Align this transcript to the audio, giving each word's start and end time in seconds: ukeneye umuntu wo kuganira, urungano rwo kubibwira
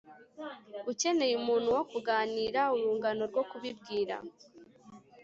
ukeneye 0.91 1.33
umuntu 1.41 1.67
wo 1.77 1.83
kuganira, 1.91 2.61
urungano 2.75 3.23
rwo 3.31 3.43
kubibwira 3.49 4.15